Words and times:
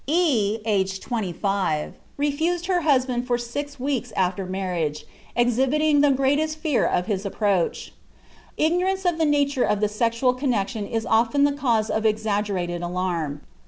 E, 0.07 0.57
aged 0.65 1.03
25, 1.03 1.93
refused 2.17 2.65
her 2.65 2.81
husband 2.81 3.27
for 3.27 3.37
six 3.37 3.79
weeks 3.79 4.11
after 4.15 4.47
marriage, 4.47 5.05
exhibiting 5.35 6.01
the 6.01 6.09
greatest 6.09 6.57
fear 6.57 6.83
of 6.87 7.05
his 7.05 7.23
approach. 7.23 7.93
Ignorance 8.57 9.05
of 9.05 9.19
the 9.19 9.25
nature 9.27 9.63
of 9.63 9.79
the 9.79 9.87
sexual 9.87 10.33
connection 10.33 10.87
is 10.87 11.05
often 11.05 11.43
the 11.43 11.51
cause 11.53 11.91
of 11.91 12.03
exaggerated 12.03 12.81
alarm. 12.81 13.41